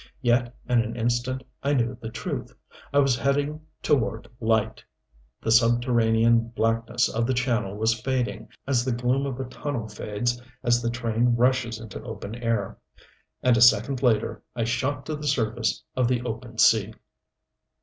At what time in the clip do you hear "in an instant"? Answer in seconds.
0.67-1.43